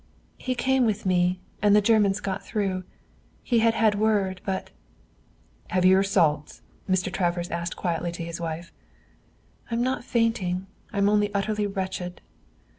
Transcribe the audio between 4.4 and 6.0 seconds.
but" "Have you